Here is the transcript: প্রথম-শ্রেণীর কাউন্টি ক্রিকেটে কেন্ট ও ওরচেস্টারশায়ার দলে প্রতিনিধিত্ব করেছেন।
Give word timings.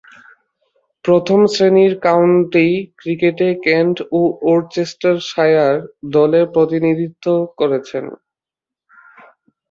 প্রথম-শ্রেণীর 1.05 1.93
কাউন্টি 2.05 2.67
ক্রিকেটে 2.99 3.49
কেন্ট 3.65 3.97
ও 4.11 4.19
ওরচেস্টারশায়ার 4.43 5.75
দলে 6.11 6.41
প্রতিনিধিত্ব 6.53 7.25
করেছেন। 7.59 8.05